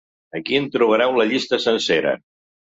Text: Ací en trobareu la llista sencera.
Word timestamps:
Ací 0.39 0.57
en 0.59 0.65
trobareu 0.77 1.15
la 1.21 1.29
llista 1.33 1.63
sencera. 1.69 2.19